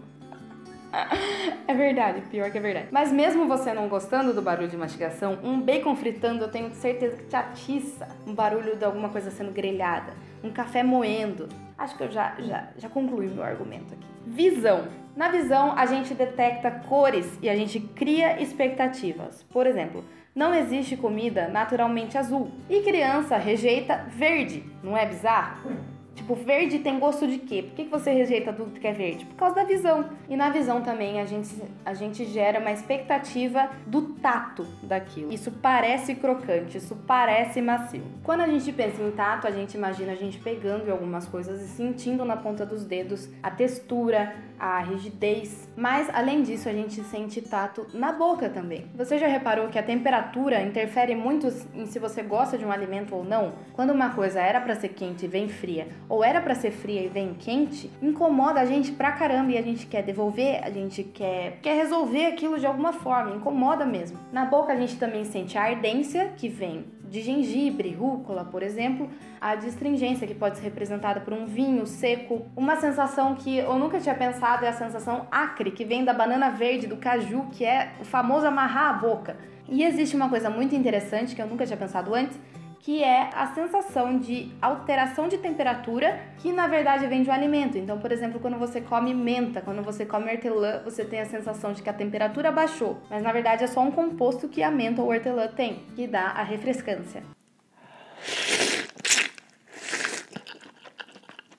É 1.68 1.74
verdade, 1.74 2.22
pior 2.30 2.52
que 2.52 2.58
é 2.58 2.62
verdade. 2.62 2.88
Mas 2.92 3.12
mesmo 3.12 3.48
você 3.48 3.74
não 3.74 3.88
gostando 3.88 4.34
do 4.34 4.42
barulho 4.42 4.68
de 4.68 4.76
mastigação, 4.76 5.40
um 5.42 5.60
bacon 5.60 5.96
fritando 5.96 6.44
eu 6.44 6.52
tenho 6.52 6.70
certeza 6.72 7.16
que 7.16 7.24
te 7.24 7.36
atiça. 7.36 8.08
Um 8.28 8.34
barulho 8.34 8.76
de 8.76 8.84
alguma 8.84 9.10
coisa 9.10 9.32
sendo 9.32 9.52
grelhada, 9.52 10.14
um 10.44 10.52
café 10.52 10.83
moendo. 10.83 11.48
Acho 11.78 11.95
que 11.95 12.04
eu 12.04 12.12
já, 12.12 12.36
já, 12.40 12.68
já 12.78 12.90
concluí 12.90 13.30
meu 13.30 13.44
argumento 13.44 13.94
aqui. 13.94 14.06
Visão. 14.26 14.88
Na 15.16 15.30
visão, 15.30 15.74
a 15.78 15.86
gente 15.86 16.14
detecta 16.14 16.71
cores 16.71 17.40
e 17.42 17.50
a 17.50 17.56
gente 17.56 17.80
cria 17.80 18.42
expectativas. 18.42 19.44
Por 19.44 19.66
exemplo, 19.66 20.04
não 20.33 20.54
existe 20.54 20.95
comida 20.95 21.48
naturalmente 21.48 22.18
azul. 22.18 22.52
E 22.69 22.81
criança 22.81 23.38
rejeita 23.38 24.06
verde, 24.10 24.64
não 24.83 24.95
é 24.98 25.06
bizarro? 25.06 25.71
Tipo, 26.15 26.35
verde 26.35 26.80
tem 26.80 26.99
gosto 26.99 27.25
de 27.27 27.37
quê? 27.37 27.63
Por 27.63 27.75
que 27.75 27.83
você 27.85 28.11
rejeita 28.11 28.51
tudo 28.51 28.80
que 28.80 28.85
é 28.85 28.94
verde? 28.94 29.25
Por 29.25 29.35
causa 29.35 29.56
da 29.56 29.63
visão. 29.63 30.09
E 30.30 30.35
na 30.35 30.49
visão 30.49 30.81
também 30.81 31.19
a 31.19 31.25
gente, 31.25 31.49
a 31.85 31.94
gente 31.94 32.25
gera 32.25 32.59
uma 32.59 32.71
expectativa 32.71 33.69
do 33.87 34.01
tato 34.13 34.65
daquilo. 34.83 35.31
Isso 35.31 35.51
parece 35.51 36.15
crocante, 36.15 36.77
isso 36.77 36.95
parece 37.07 37.61
macio. 37.61 38.03
Quando 38.23 38.41
a 38.41 38.47
gente 38.47 38.71
pensa 38.73 39.01
em 39.01 39.11
tato, 39.11 39.47
a 39.47 39.51
gente 39.51 39.75
imagina 39.75 40.11
a 40.11 40.15
gente 40.15 40.37
pegando 40.37 40.91
algumas 40.91 41.27
coisas 41.27 41.61
e 41.61 41.68
sentindo 41.68 42.25
na 42.25 42.35
ponta 42.35 42.65
dos 42.65 42.85
dedos 42.85 43.30
a 43.41 43.49
textura, 43.49 44.35
a 44.61 44.80
rigidez. 44.80 45.68
Mas 45.75 46.07
além 46.13 46.44
disso, 46.44 46.69
a 46.69 46.71
gente 46.71 47.01
sente 47.06 47.41
tato 47.41 47.87
na 47.95 48.11
boca 48.11 48.47
também. 48.47 48.85
Você 48.95 49.18
já 49.18 49.27
reparou 49.27 49.69
que 49.69 49.80
a 49.80 49.83
temperatura 49.83 50.61
interfere 50.61 51.15
muito 51.15 51.47
em 51.73 51.87
se 51.87 51.97
você 51.97 52.21
gosta 52.21 52.59
de 52.59 52.63
um 52.63 52.71
alimento 52.71 53.15
ou 53.15 53.23
não? 53.23 53.53
Quando 53.73 53.89
uma 53.89 54.11
coisa 54.11 54.39
era 54.39 54.61
para 54.61 54.75
ser 54.75 54.89
quente 54.89 55.25
e 55.25 55.27
vem 55.27 55.49
fria, 55.49 55.87
ou 56.11 56.25
era 56.25 56.41
para 56.41 56.53
ser 56.53 56.71
fria 56.71 57.01
e 57.01 57.07
vem 57.07 57.33
quente, 57.33 57.89
incomoda 58.01 58.59
a 58.59 58.65
gente 58.65 58.91
pra 58.91 59.13
caramba 59.13 59.53
e 59.53 59.57
a 59.57 59.61
gente 59.61 59.85
quer 59.85 60.03
devolver, 60.03 60.61
a 60.61 60.69
gente 60.69 61.06
quer, 61.06 61.59
quer 61.61 61.73
resolver 61.77 62.25
aquilo 62.25 62.59
de 62.59 62.65
alguma 62.65 62.91
forma, 62.91 63.33
incomoda 63.33 63.85
mesmo. 63.85 64.19
Na 64.30 64.44
boca 64.44 64.73
a 64.73 64.75
gente 64.75 64.97
também 64.97 65.23
sente 65.23 65.57
a 65.57 65.63
ardência 65.63 66.33
que 66.35 66.49
vem 66.49 66.83
de 67.09 67.21
gengibre, 67.21 67.94
rúcula, 67.94 68.44
por 68.44 68.61
exemplo, 68.61 69.09
a 69.39 69.56
distringência 69.56 70.27
que 70.27 70.35
pode 70.35 70.57
ser 70.57 70.65
representada 70.65 71.21
por 71.21 71.31
um 71.31 71.45
vinho 71.45 71.85
seco, 71.85 72.45
uma 72.57 72.75
sensação 72.75 73.33
que 73.35 73.59
eu 73.59 73.80
nunca 73.80 73.97
tinha 73.97 74.15
pensado 74.15 74.65
é 74.65 74.68
a 74.68 74.73
sensação 74.73 75.27
acre 75.31 75.71
que 75.71 75.85
vem 75.85 76.03
da 76.03 76.13
banana 76.13 76.49
verde, 76.49 76.87
do 76.87 76.97
caju, 76.97 77.47
que 77.53 77.63
é 77.63 77.94
o 78.01 78.03
famoso 78.03 78.45
amarrar 78.45 78.89
a 78.89 78.94
boca. 78.94 79.37
E 79.68 79.85
existe 79.85 80.18
uma 80.18 80.27
coisa 80.27 80.49
muito 80.49 80.75
interessante 80.75 81.33
que 81.33 81.41
eu 81.41 81.47
nunca 81.47 81.65
tinha 81.65 81.77
pensado 81.77 82.13
antes, 82.13 82.37
que 82.83 83.04
é 83.04 83.30
a 83.33 83.47
sensação 83.54 84.18
de 84.18 84.52
alteração 84.61 85.28
de 85.28 85.38
temperatura, 85.38 86.19
que 86.38 86.52
na 86.52 86.68
verdade 86.68 87.06
vem 87.07 87.21
de 87.21 87.30
um 87.30 87.33
alimento. 87.33 87.78
Então, 87.78 88.00
por 88.00 88.11
exemplo, 88.11 88.40
quando 88.40 88.57
você 88.57 88.81
come 88.81 89.14
menta, 89.14 89.61
quando 89.61 89.83
você 89.83 90.06
come 90.06 90.31
hortelã, 90.31 90.81
você 90.83 91.06
tem 91.06 91.21
a 91.21 91.26
sensação 91.26 91.73
de 91.73 91.83
que 91.83 91.90
a 91.90 91.94
temperatura 91.94 92.52
baixou, 92.52 93.00
mas 93.09 93.21
na 93.21 93.31
verdade 93.31 93.64
é 93.64 93.68
só 93.68 93.81
um 93.81 93.92
composto 93.92 94.50
que 94.50 94.64
a 94.64 94.71
menta 94.71 95.02
ou 95.02 95.09
hortelã 95.09 95.47
tem, 95.47 95.83
que 95.95 96.07
dá 96.07 96.28
a 96.28 96.44
refrescância. 96.44 97.23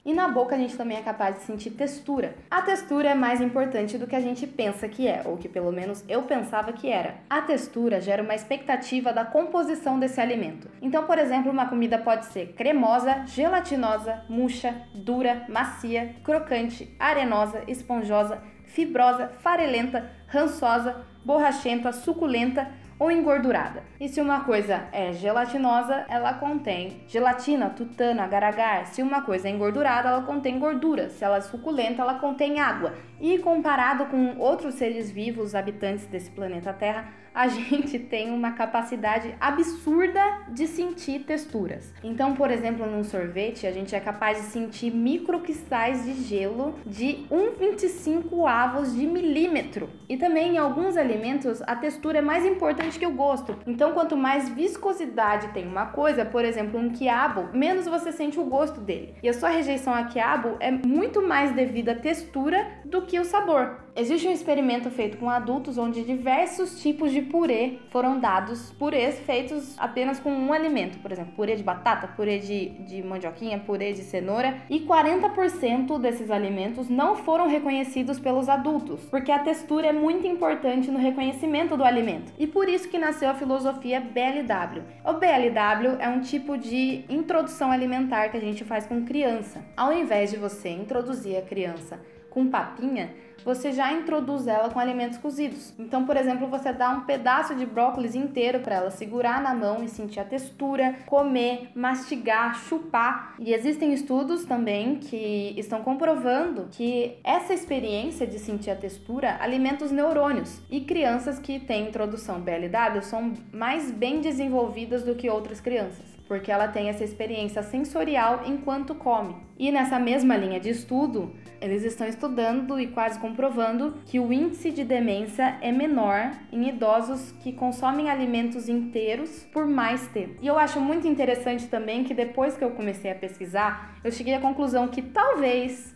E 0.04 0.12
na 0.12 0.26
boca 0.26 0.56
a 0.56 0.58
gente 0.58 0.76
também 0.76 0.98
é 0.98 1.00
capaz 1.02 1.36
de 1.36 1.42
sentir 1.42 1.70
textura. 1.70 2.34
A 2.50 2.60
textura 2.60 3.10
é 3.10 3.14
mais 3.14 3.40
importante 3.40 3.96
do 3.96 4.06
que 4.06 4.16
a 4.16 4.20
gente 4.20 4.48
pensa 4.48 4.88
que 4.88 5.06
é, 5.06 5.22
ou 5.24 5.36
que 5.36 5.48
pelo 5.48 5.70
menos 5.70 6.04
eu 6.08 6.22
pensava 6.22 6.72
que 6.72 6.90
era. 6.90 7.18
A 7.30 7.40
textura 7.40 8.00
gera 8.00 8.20
uma 8.20 8.34
expectativa 8.34 9.12
da 9.12 9.24
composição 9.24 10.00
desse 10.00 10.20
alimento. 10.20 10.68
Então, 10.82 11.06
por 11.06 11.18
exemplo, 11.18 11.52
uma 11.52 11.68
comida 11.68 11.98
pode 11.98 12.26
ser 12.26 12.52
cremosa, 12.54 13.24
gelatinosa, 13.26 14.24
murcha, 14.28 14.74
dura, 14.92 15.46
macia, 15.48 16.16
crocante, 16.24 16.92
arenosa, 16.98 17.62
esponjosa, 17.68 18.42
fibrosa, 18.64 19.28
farelenta, 19.38 20.10
rançosa, 20.26 21.06
borrachenta, 21.24 21.92
suculenta 21.92 22.68
ou 23.02 23.10
engordurada. 23.10 23.82
E 23.98 24.08
se 24.08 24.20
uma 24.20 24.44
coisa 24.44 24.84
é 24.92 25.12
gelatinosa, 25.12 26.06
ela 26.08 26.34
contém 26.34 27.00
gelatina, 27.08 27.68
tutano, 27.68 28.20
agar-agar. 28.20 28.86
Se 28.86 29.02
uma 29.02 29.22
coisa 29.22 29.48
é 29.48 29.50
engordurada, 29.50 30.08
ela 30.08 30.22
contém 30.22 30.56
gordura. 30.56 31.10
Se 31.10 31.24
ela 31.24 31.38
é 31.38 31.40
suculenta, 31.40 32.00
ela 32.00 32.20
contém 32.20 32.60
água. 32.60 32.94
E 33.20 33.38
comparado 33.38 34.06
com 34.06 34.38
outros 34.38 34.76
seres 34.76 35.10
vivos 35.10 35.52
habitantes 35.52 36.06
desse 36.06 36.30
planeta 36.30 36.72
Terra, 36.72 37.08
a 37.34 37.48
gente 37.48 37.98
tem 37.98 38.30
uma 38.30 38.52
capacidade 38.52 39.34
absurda 39.40 40.20
de 40.48 40.66
sentir 40.66 41.20
texturas. 41.20 41.92
Então, 42.02 42.34
por 42.34 42.50
exemplo, 42.50 42.86
num 42.86 43.04
sorvete, 43.04 43.66
a 43.66 43.72
gente 43.72 43.94
é 43.94 44.00
capaz 44.00 44.38
de 44.38 44.44
sentir 44.44 44.92
microcristais 44.92 46.04
de 46.04 46.14
gelo 46.24 46.74
de 46.84 47.26
1,25 47.30 48.48
avos 48.48 48.94
de 48.94 49.06
milímetro. 49.06 49.88
E 50.08 50.16
também 50.16 50.54
em 50.54 50.58
alguns 50.58 50.96
alimentos, 50.96 51.62
a 51.62 51.74
textura 51.74 52.18
é 52.18 52.22
mais 52.22 52.44
importante 52.44 52.98
que 52.98 53.06
o 53.06 53.12
gosto. 53.12 53.56
Então, 53.66 53.92
quanto 53.92 54.16
mais 54.16 54.48
viscosidade 54.48 55.48
tem 55.48 55.66
uma 55.66 55.86
coisa, 55.86 56.24
por 56.24 56.44
exemplo, 56.44 56.78
um 56.78 56.90
quiabo, 56.90 57.48
menos 57.56 57.86
você 57.86 58.12
sente 58.12 58.38
o 58.38 58.44
gosto 58.44 58.80
dele. 58.80 59.14
E 59.22 59.28
a 59.28 59.32
sua 59.32 59.48
rejeição 59.48 59.94
a 59.94 60.04
quiabo 60.04 60.56
é 60.60 60.70
muito 60.70 61.26
mais 61.26 61.52
devido 61.52 61.90
à 61.90 61.94
textura 61.94 62.66
do 62.84 63.02
que 63.02 63.18
o 63.18 63.24
sabor. 63.24 63.78
Existe 63.94 64.26
um 64.26 64.32
experimento 64.32 64.90
feito 64.90 65.18
com 65.18 65.28
adultos 65.28 65.76
onde 65.76 66.02
diversos 66.02 66.80
tipos 66.80 67.12
de 67.12 67.21
purê 67.22 67.78
foram 67.90 68.18
dados, 68.18 68.72
purês 68.72 69.18
feitos 69.20 69.78
apenas 69.78 70.20
com 70.20 70.30
um 70.32 70.52
alimento, 70.52 70.98
por 70.98 71.12
exemplo, 71.12 71.32
purê 71.34 71.56
de 71.56 71.62
batata, 71.62 72.08
purê 72.08 72.38
de, 72.38 72.70
de 72.86 73.02
mandioquinha, 73.02 73.58
purê 73.58 73.92
de 73.92 74.02
cenoura, 74.02 74.58
e 74.68 74.80
40% 74.80 75.98
desses 75.98 76.30
alimentos 76.30 76.88
não 76.88 77.16
foram 77.16 77.48
reconhecidos 77.48 78.18
pelos 78.18 78.48
adultos, 78.48 79.04
porque 79.10 79.30
a 79.30 79.38
textura 79.38 79.88
é 79.88 79.92
muito 79.92 80.26
importante 80.26 80.90
no 80.90 80.98
reconhecimento 80.98 81.76
do 81.76 81.84
alimento. 81.84 82.32
E 82.38 82.46
por 82.46 82.68
isso 82.68 82.88
que 82.88 82.98
nasceu 82.98 83.30
a 83.30 83.34
filosofia 83.34 84.00
BLW. 84.00 84.82
O 85.04 85.14
BLW 85.14 85.96
é 85.98 86.08
um 86.08 86.20
tipo 86.20 86.56
de 86.56 87.04
introdução 87.08 87.70
alimentar 87.70 88.28
que 88.28 88.36
a 88.36 88.40
gente 88.40 88.64
faz 88.64 88.86
com 88.86 89.04
criança. 89.04 89.64
Ao 89.76 89.92
invés 89.92 90.30
de 90.30 90.36
você 90.36 90.68
introduzir 90.70 91.36
a 91.36 91.42
criança 91.42 92.00
com 92.32 92.48
papinha, 92.48 93.10
você 93.44 93.72
já 93.72 93.92
introduz 93.92 94.46
ela 94.46 94.70
com 94.70 94.78
alimentos 94.78 95.18
cozidos. 95.18 95.74
Então, 95.78 96.06
por 96.06 96.16
exemplo, 96.16 96.46
você 96.46 96.72
dá 96.72 96.90
um 96.90 97.00
pedaço 97.00 97.54
de 97.54 97.66
brócolis 97.66 98.14
inteiro 98.14 98.60
para 98.60 98.76
ela 98.76 98.90
segurar 98.90 99.42
na 99.42 99.54
mão 99.54 99.82
e 99.82 99.88
sentir 99.88 100.20
a 100.20 100.24
textura, 100.24 100.96
comer, 101.06 101.70
mastigar, 101.74 102.54
chupar. 102.54 103.34
E 103.38 103.52
existem 103.52 103.92
estudos 103.92 104.44
também 104.44 104.96
que 104.96 105.54
estão 105.56 105.82
comprovando 105.82 106.68
que 106.70 107.18
essa 107.24 107.52
experiência 107.52 108.26
de 108.26 108.38
sentir 108.38 108.70
a 108.70 108.76
textura 108.76 109.36
alimenta 109.40 109.84
os 109.84 109.90
neurônios. 109.90 110.60
E 110.70 110.80
crianças 110.80 111.38
que 111.38 111.58
têm 111.58 111.88
introdução 111.88 112.40
BLW 112.40 113.02
são 113.02 113.32
mais 113.52 113.90
bem 113.90 114.20
desenvolvidas 114.20 115.02
do 115.02 115.14
que 115.14 115.28
outras 115.28 115.60
crianças 115.60 116.11
porque 116.32 116.50
ela 116.50 116.66
tem 116.66 116.88
essa 116.88 117.04
experiência 117.04 117.62
sensorial 117.62 118.44
enquanto 118.46 118.94
come. 118.94 119.36
E 119.58 119.70
nessa 119.70 119.98
mesma 119.98 120.34
linha 120.34 120.58
de 120.58 120.70
estudo, 120.70 121.30
eles 121.60 121.84
estão 121.84 122.06
estudando 122.06 122.80
e 122.80 122.86
quase 122.86 123.18
comprovando 123.18 123.98
que 124.06 124.18
o 124.18 124.32
índice 124.32 124.70
de 124.70 124.82
demência 124.82 125.58
é 125.60 125.70
menor 125.70 126.30
em 126.50 126.70
idosos 126.70 127.32
que 127.42 127.52
consomem 127.52 128.08
alimentos 128.08 128.66
inteiros 128.66 129.46
por 129.52 129.66
mais 129.66 130.06
tempo. 130.06 130.38
E 130.40 130.46
eu 130.46 130.58
acho 130.58 130.80
muito 130.80 131.06
interessante 131.06 131.66
também 131.66 132.02
que 132.02 132.14
depois 132.14 132.56
que 132.56 132.64
eu 132.64 132.70
comecei 132.70 133.10
a 133.10 133.14
pesquisar, 133.14 133.98
eu 134.02 134.10
cheguei 134.10 134.32
à 134.32 134.40
conclusão 134.40 134.88
que 134.88 135.02
talvez, 135.02 135.94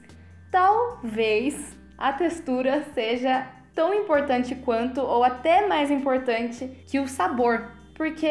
talvez 0.50 1.78
a 1.96 2.12
textura 2.12 2.84
seja 2.92 3.46
tão 3.74 3.94
importante 3.94 4.54
quanto 4.54 5.00
ou 5.00 5.24
até 5.24 5.66
mais 5.66 5.90
importante 5.90 6.84
que 6.86 7.00
o 7.00 7.08
sabor, 7.08 7.72
porque 7.94 8.28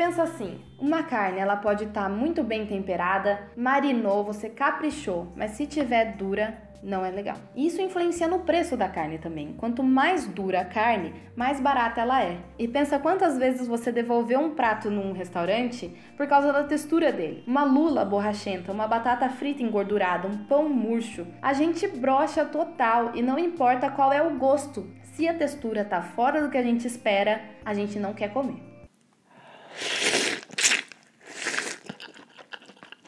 Pensa 0.00 0.22
assim, 0.22 0.58
uma 0.80 1.02
carne 1.02 1.38
ela 1.38 1.56
pode 1.56 1.84
estar 1.84 2.04
tá 2.04 2.08
muito 2.08 2.42
bem 2.42 2.66
temperada, 2.66 3.38
marinou, 3.56 4.24
você 4.24 4.48
caprichou, 4.48 5.28
mas 5.36 5.52
se 5.52 5.66
tiver 5.66 6.16
dura, 6.16 6.56
não 6.82 7.04
é 7.04 7.10
legal. 7.10 7.36
Isso 7.54 7.82
influencia 7.82 8.26
no 8.26 8.40
preço 8.40 8.76
da 8.76 8.88
carne 8.88 9.18
também. 9.18 9.54
Quanto 9.58 9.82
mais 9.82 10.26
dura 10.26 10.60
a 10.60 10.64
carne, 10.64 11.12
mais 11.36 11.60
barata 11.60 12.00
ela 12.00 12.22
é. 12.22 12.38
E 12.58 12.66
pensa 12.66 12.98
quantas 12.98 13.36
vezes 13.36 13.68
você 13.68 13.92
devolveu 13.92 14.40
um 14.40 14.54
prato 14.54 14.90
num 14.90 15.12
restaurante 15.12 15.94
por 16.16 16.26
causa 16.26 16.52
da 16.52 16.64
textura 16.64 17.12
dele. 17.12 17.44
Uma 17.46 17.64
lula 17.64 18.04
borrachenta, 18.04 18.72
uma 18.72 18.88
batata 18.88 19.28
frita 19.28 19.62
engordurada, 19.62 20.26
um 20.26 20.38
pão 20.44 20.68
murcho. 20.68 21.26
A 21.42 21.52
gente 21.52 21.86
brocha 21.86 22.44
total 22.44 23.12
e 23.14 23.20
não 23.20 23.38
importa 23.38 23.90
qual 23.90 24.12
é 24.12 24.22
o 24.22 24.38
gosto. 24.38 24.86
Se 25.02 25.28
a 25.28 25.34
textura 25.34 25.84
tá 25.84 26.00
fora 26.00 26.40
do 26.40 26.48
que 26.48 26.56
a 26.56 26.62
gente 26.62 26.86
espera, 26.86 27.42
a 27.62 27.74
gente 27.74 27.98
não 27.98 28.14
quer 28.14 28.32
comer. 28.32 28.69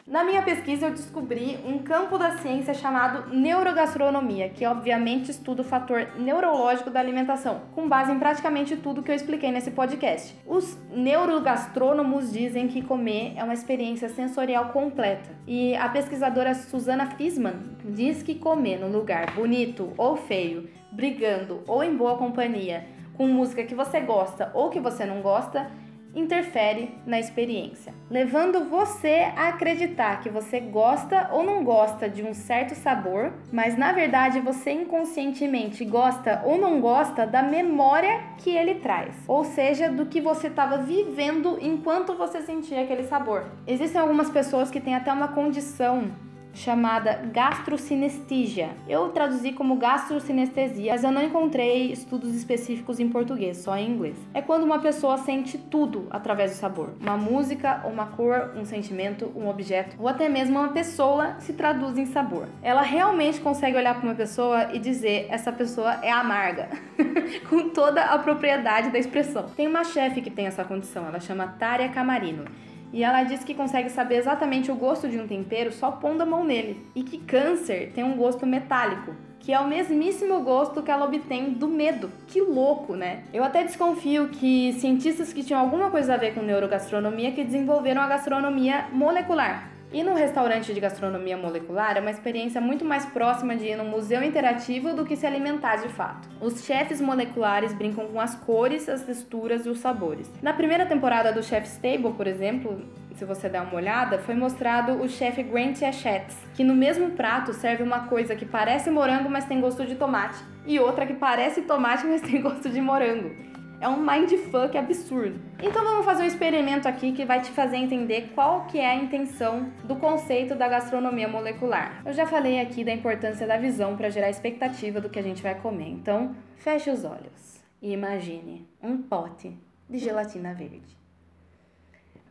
Na 0.05 0.21
minha 0.21 0.41
pesquisa, 0.41 0.87
eu 0.87 0.91
descobri 0.91 1.57
um 1.65 1.79
campo 1.79 2.17
da 2.17 2.37
ciência 2.37 2.73
chamado 2.73 3.33
neurogastronomia, 3.33 4.49
que 4.49 4.65
obviamente 4.65 5.31
estuda 5.31 5.61
o 5.61 5.65
fator 5.65 6.19
neurológico 6.19 6.89
da 6.89 6.99
alimentação, 6.99 7.61
com 7.73 7.87
base 7.87 8.11
em 8.11 8.19
praticamente 8.19 8.75
tudo 8.75 9.01
que 9.01 9.09
eu 9.09 9.15
expliquei 9.15 9.49
nesse 9.49 9.71
podcast. 9.71 10.35
Os 10.45 10.77
neurogastrônomos 10.91 12.33
dizem 12.33 12.67
que 12.67 12.81
comer 12.81 13.33
é 13.37 13.43
uma 13.45 13.53
experiência 13.53 14.09
sensorial 14.09 14.73
completa, 14.73 15.29
e 15.47 15.73
a 15.77 15.87
pesquisadora 15.87 16.53
Susana 16.53 17.05
Fisman 17.11 17.55
diz 17.85 18.21
que 18.21 18.35
comer 18.35 18.79
num 18.79 18.91
lugar 18.91 19.33
bonito 19.33 19.93
ou 19.97 20.17
feio, 20.17 20.69
brigando 20.91 21.63
ou 21.65 21.81
em 21.81 21.95
boa 21.95 22.17
companhia, 22.17 22.85
com 23.15 23.25
música 23.25 23.63
que 23.63 23.73
você 23.73 24.01
gosta 24.01 24.51
ou 24.53 24.69
que 24.69 24.81
você 24.81 25.05
não 25.05 25.21
gosta, 25.21 25.71
interfere 26.15 26.95
na 27.05 27.19
experiência, 27.19 27.93
levando 28.09 28.65
você 28.65 29.31
a 29.35 29.49
acreditar 29.49 30.21
que 30.21 30.29
você 30.29 30.59
gosta 30.59 31.29
ou 31.31 31.43
não 31.43 31.63
gosta 31.63 32.07
de 32.07 32.23
um 32.23 32.33
certo 32.33 32.75
sabor, 32.75 33.33
mas 33.51 33.77
na 33.77 33.91
verdade 33.91 34.39
você 34.39 34.71
inconscientemente 34.71 35.83
gosta 35.85 36.41
ou 36.45 36.57
não 36.57 36.79
gosta 36.79 37.25
da 37.25 37.41
memória 37.41 38.21
que 38.37 38.51
ele 38.51 38.75
traz, 38.75 39.15
ou 39.27 39.43
seja, 39.43 39.89
do 39.89 40.05
que 40.05 40.21
você 40.21 40.47
estava 40.47 40.77
vivendo 40.77 41.57
enquanto 41.61 42.13
você 42.13 42.41
sentia 42.41 42.81
aquele 42.81 43.03
sabor. 43.03 43.45
Existem 43.65 43.99
algumas 43.99 44.29
pessoas 44.29 44.69
que 44.69 44.79
têm 44.79 44.95
até 44.95 45.11
uma 45.11 45.29
condição 45.29 46.11
chamada 46.53 47.21
gastrocinestígia. 47.31 48.69
Eu 48.87 49.09
traduzi 49.09 49.51
como 49.51 49.75
gastrosinestesia, 49.75 50.91
mas 50.91 51.03
eu 51.03 51.11
não 51.11 51.23
encontrei 51.23 51.91
estudos 51.91 52.35
específicos 52.35 52.99
em 52.99 53.09
português, 53.09 53.57
só 53.57 53.75
em 53.75 53.89
inglês. 53.89 54.15
É 54.33 54.41
quando 54.41 54.63
uma 54.63 54.79
pessoa 54.79 55.17
sente 55.17 55.57
tudo 55.57 56.07
através 56.09 56.51
do 56.51 56.55
sabor. 56.55 56.93
Uma 56.99 57.17
música, 57.17 57.81
uma 57.85 58.05
cor, 58.05 58.51
um 58.55 58.65
sentimento, 58.65 59.31
um 59.35 59.49
objeto, 59.49 59.95
ou 59.99 60.07
até 60.07 60.29
mesmo 60.29 60.59
uma 60.59 60.69
pessoa 60.69 61.35
se 61.39 61.53
traduz 61.53 61.97
em 61.97 62.05
sabor. 62.05 62.47
Ela 62.61 62.81
realmente 62.81 63.41
consegue 63.41 63.77
olhar 63.77 63.95
para 63.95 64.07
uma 64.07 64.15
pessoa 64.15 64.69
e 64.73 64.79
dizer 64.79 65.27
essa 65.29 65.51
pessoa 65.51 65.99
é 66.01 66.11
amarga, 66.11 66.69
com 67.49 67.69
toda 67.69 68.03
a 68.03 68.17
propriedade 68.19 68.91
da 68.91 68.99
expressão. 68.99 69.49
Tem 69.55 69.67
uma 69.67 69.83
chefe 69.83 70.21
que 70.21 70.29
tem 70.29 70.45
essa 70.45 70.63
condição, 70.63 71.07
ela 71.07 71.19
chama 71.19 71.47
Tária 71.47 71.89
Camarino. 71.89 72.45
E 72.93 73.03
ela 73.03 73.23
diz 73.23 73.43
que 73.43 73.55
consegue 73.55 73.89
saber 73.89 74.17
exatamente 74.17 74.71
o 74.71 74.75
gosto 74.75 75.09
de 75.09 75.17
um 75.17 75.27
tempero 75.27 75.71
só 75.71 75.89
pondo 75.89 76.21
a 76.21 76.25
mão 76.25 76.43
nele. 76.43 76.85
E 76.95 77.01
que 77.01 77.17
câncer 77.17 77.91
tem 77.95 78.03
um 78.03 78.15
gosto 78.15 78.45
metálico, 78.45 79.15
que 79.39 79.51
é 79.51 79.59
o 79.59 79.67
mesmíssimo 79.67 80.39
gosto 80.41 80.83
que 80.83 80.91
ela 80.91 81.05
obtém 81.05 81.53
do 81.53 81.67
medo. 81.67 82.11
Que 82.27 82.39
louco, 82.39 82.95
né? 82.95 83.23
Eu 83.33 83.43
até 83.43 83.63
desconfio 83.63 84.29
que 84.29 84.73
cientistas 84.73 85.33
que 85.33 85.43
tinham 85.43 85.59
alguma 85.59 85.89
coisa 85.89 86.13
a 86.13 86.17
ver 86.17 86.35
com 86.35 86.41
neurogastronomia 86.43 87.31
que 87.31 87.43
desenvolveram 87.43 87.99
a 87.99 88.07
gastronomia 88.07 88.85
molecular, 88.91 89.72
Ir 89.93 90.03
num 90.03 90.15
restaurante 90.15 90.73
de 90.73 90.79
gastronomia 90.79 91.37
molecular 91.37 91.95
é 91.95 91.99
uma 91.99 92.09
experiência 92.09 92.59
muito 92.59 92.83
mais 92.83 93.05
próxima 93.05 93.55
de 93.55 93.65
ir 93.65 93.77
num 93.77 93.87
museu 93.87 94.23
interativo 94.23 94.91
do 94.95 95.05
que 95.05 95.15
se 95.15 95.23
alimentar 95.23 95.75
de 95.75 95.87
fato. 95.89 96.27
Os 96.41 96.65
chefes 96.65 96.99
moleculares 96.99 97.75
brincam 97.75 98.07
com 98.07 98.19
as 98.19 98.33
cores, 98.33 98.89
as 98.89 99.03
texturas 99.03 99.67
e 99.67 99.69
os 99.69 99.77
sabores. 99.77 100.31
Na 100.41 100.51
primeira 100.51 100.87
temporada 100.87 101.31
do 101.31 101.43
Chef's 101.43 101.77
Table, 101.77 102.13
por 102.13 102.25
exemplo, 102.25 102.81
se 103.13 103.23
você 103.23 103.47
der 103.47 103.61
uma 103.61 103.75
olhada, 103.75 104.17
foi 104.17 104.33
mostrado 104.33 104.93
o 104.93 105.07
chefe 105.07 105.43
Grant 105.43 105.83
Achatz, 105.83 106.35
que 106.55 106.63
no 106.63 106.73
mesmo 106.73 107.11
prato 107.11 107.53
serve 107.53 107.83
uma 107.83 108.07
coisa 108.07 108.35
que 108.35 108.47
parece 108.47 108.89
morango, 108.89 109.29
mas 109.29 109.45
tem 109.45 109.61
gosto 109.61 109.85
de 109.85 109.93
tomate, 109.93 110.43
e 110.65 110.79
outra 110.79 111.05
que 111.05 111.13
parece 111.13 111.61
tomate, 111.61 112.07
mas 112.07 112.21
tem 112.21 112.41
gosto 112.41 112.67
de 112.67 112.81
morango. 112.81 113.52
É 113.83 113.87
um 113.89 113.97
mindfuck 113.97 114.77
absurdo. 114.77 115.41
Então 115.61 115.83
vamos 115.83 116.05
fazer 116.05 116.23
um 116.23 116.25
experimento 116.25 116.87
aqui 116.87 117.11
que 117.11 117.25
vai 117.25 117.41
te 117.41 117.51
fazer 117.51 117.75
entender 117.75 118.31
qual 118.33 118.65
que 118.65 118.79
é 118.79 118.89
a 118.89 118.95
intenção 118.95 119.73
do 119.83 119.97
conceito 119.97 120.55
da 120.55 120.69
gastronomia 120.69 121.27
molecular. 121.27 122.01
Eu 122.05 122.13
já 122.13 122.25
falei 122.25 122.61
aqui 122.61 122.85
da 122.85 122.93
importância 122.93 123.45
da 123.45 123.57
visão 123.57 123.97
para 123.97 124.09
gerar 124.09 124.29
expectativa 124.29 125.01
do 125.01 125.09
que 125.09 125.19
a 125.19 125.21
gente 125.21 125.43
vai 125.43 125.59
comer. 125.59 125.89
Então, 125.89 126.33
feche 126.55 126.89
os 126.89 127.03
olhos 127.03 127.61
e 127.81 127.91
imagine 127.91 128.65
um 128.81 129.01
pote 129.01 129.53
de 129.89 129.97
gelatina 129.97 130.53
verde. 130.53 130.97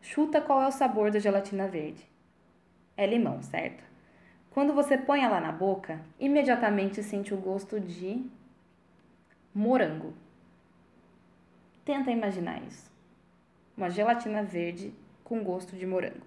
Chuta 0.00 0.40
qual 0.40 0.62
é 0.62 0.68
o 0.68 0.72
sabor 0.72 1.10
da 1.10 1.18
gelatina 1.18 1.68
verde. 1.68 2.02
É 2.96 3.04
limão, 3.04 3.42
certo? 3.42 3.84
Quando 4.52 4.72
você 4.72 4.96
põe 4.96 5.22
ela 5.22 5.38
na 5.38 5.52
boca, 5.52 6.00
imediatamente 6.18 7.02
sente 7.02 7.34
o 7.34 7.36
gosto 7.36 7.78
de 7.78 8.24
morango. 9.54 10.14
Tenta 11.84 12.10
imaginar 12.10 12.62
isso. 12.62 12.90
Uma 13.76 13.90
gelatina 13.90 14.42
verde 14.42 14.92
com 15.24 15.42
gosto 15.42 15.76
de 15.76 15.86
morango. 15.86 16.26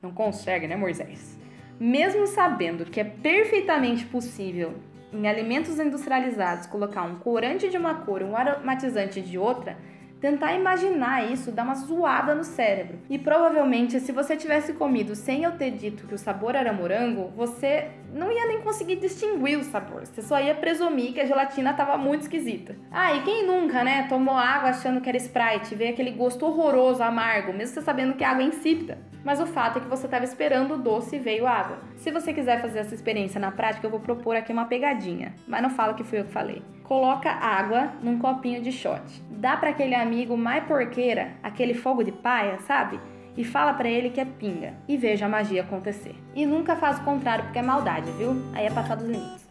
Não 0.00 0.12
consegue, 0.12 0.66
né, 0.66 0.76
Moisés? 0.76 1.38
Mesmo 1.78 2.26
sabendo 2.26 2.86
que 2.86 3.00
é 3.00 3.04
perfeitamente 3.04 4.06
possível 4.06 4.74
em 5.12 5.28
alimentos 5.28 5.78
industrializados 5.78 6.66
colocar 6.66 7.02
um 7.02 7.16
corante 7.16 7.68
de 7.68 7.76
uma 7.76 7.94
cor 7.94 8.20
e 8.20 8.24
um 8.24 8.36
aromatizante 8.36 9.20
de 9.20 9.38
outra, 9.38 9.76
tentar 10.20 10.54
imaginar 10.54 11.30
isso 11.30 11.52
dá 11.52 11.62
uma 11.62 11.74
zoada 11.74 12.34
no 12.34 12.44
cérebro. 12.44 12.98
E 13.10 13.18
provavelmente, 13.18 14.00
se 14.00 14.12
você 14.12 14.36
tivesse 14.36 14.72
comido 14.72 15.14
sem 15.14 15.44
eu 15.44 15.52
ter 15.52 15.70
dito 15.70 16.06
que 16.06 16.14
o 16.14 16.18
sabor 16.18 16.54
era 16.54 16.72
morango, 16.72 17.30
você 17.36 17.90
não 18.12 18.30
ia 18.30 18.46
nem 18.46 18.60
conseguir 18.60 18.96
distinguir 18.96 19.58
o 19.58 19.64
sabor. 19.64 20.06
Você 20.06 20.22
só 20.22 20.40
ia 20.40 20.54
presumir 20.54 21.12
que 21.12 21.20
a 21.20 21.26
gelatina 21.26 21.72
estava 21.72 21.96
muito 21.96 22.22
esquisita. 22.22 22.76
Ah, 22.90 23.14
e 23.14 23.22
quem 23.22 23.46
nunca, 23.46 23.84
né, 23.84 24.06
tomou 24.08 24.36
água 24.36 24.70
achando 24.70 25.00
que 25.00 25.08
era 25.08 25.18
Sprite, 25.18 25.74
veio 25.74 25.92
aquele 25.92 26.12
gosto 26.12 26.46
horroroso, 26.46 27.02
amargo, 27.02 27.52
mesmo 27.52 27.74
você 27.74 27.82
sabendo 27.82 28.14
que 28.14 28.24
a 28.24 28.30
água 28.30 28.42
é 28.42 28.46
insípida. 28.46 28.98
Mas 29.24 29.40
o 29.40 29.46
fato 29.46 29.78
é 29.78 29.80
que 29.80 29.88
você 29.88 30.06
estava 30.06 30.24
esperando 30.24 30.74
o 30.74 30.78
doce 30.78 31.16
e 31.16 31.18
veio 31.18 31.46
água. 31.46 31.78
Se 31.96 32.10
você 32.10 32.32
quiser 32.32 32.60
fazer 32.60 32.80
essa 32.80 32.94
experiência 32.94 33.40
na 33.40 33.50
prática, 33.50 33.86
eu 33.86 33.90
vou 33.90 34.00
propor 34.00 34.36
aqui 34.36 34.52
uma 34.52 34.66
pegadinha, 34.66 35.34
mas 35.48 35.62
não 35.62 35.70
fala 35.70 35.94
que 35.94 36.04
fui 36.04 36.20
eu 36.20 36.24
que 36.24 36.32
falei 36.32 36.62
coloca 36.84 37.30
água 37.30 37.92
num 38.02 38.18
copinho 38.18 38.62
de 38.62 38.70
shot. 38.70 39.02
Dá 39.30 39.56
para 39.56 39.70
aquele 39.70 39.94
amigo 39.94 40.36
mais 40.36 40.64
porqueira, 40.64 41.32
aquele 41.42 41.74
fogo 41.74 42.04
de 42.04 42.12
paia, 42.12 42.58
sabe? 42.60 43.00
E 43.36 43.42
fala 43.42 43.74
para 43.74 43.88
ele 43.88 44.10
que 44.10 44.20
é 44.20 44.24
pinga 44.24 44.74
e 44.86 44.96
veja 44.96 45.26
a 45.26 45.28
magia 45.28 45.62
acontecer. 45.62 46.14
E 46.34 46.46
nunca 46.46 46.76
faz 46.76 46.98
o 46.98 47.04
contrário 47.04 47.44
porque 47.44 47.58
é 47.58 47.62
maldade, 47.62 48.10
viu? 48.12 48.36
Aí 48.54 48.66
é 48.66 48.70
passar 48.70 48.94
dos 48.96 49.08
limites. 49.08 49.43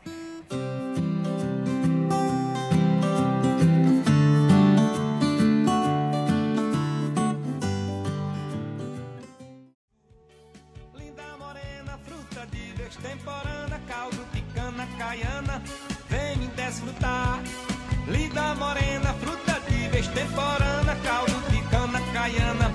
Caiana, 22.54 22.72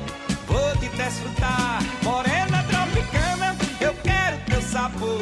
vou 0.46 0.72
te 0.78 0.88
desfrutar. 0.96 1.80
Morena 2.02 2.62
tropicana, 2.62 3.56
eu 3.80 3.94
quero 4.02 4.38
teu 4.46 4.60
sabor. 4.60 5.18